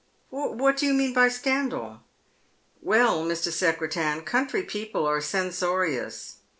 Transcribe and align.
"What 0.31 0.77
do 0.77 0.87
you 0.87 0.95
mean 0.95 1.13
by 1.13 1.27
scandal?"" 1.29 1.99
Well, 2.91 3.23
Mr. 3.23 3.51
Secretan, 3.51 4.21
country 4.25 4.63
people 4.63 5.05
are 5.05 5.21
censorious. 5.21 6.37